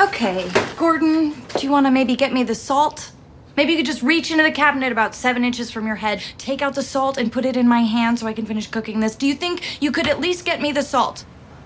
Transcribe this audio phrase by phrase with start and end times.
[0.00, 3.10] Okay, Gordon, do you want to maybe get me the salt?
[3.56, 6.62] Maybe you could just reach into the cabinet about seven inches from your head, take
[6.62, 9.16] out the salt, and put it in my hand so I can finish cooking this.
[9.16, 11.24] Do you think you could at least get me the salt?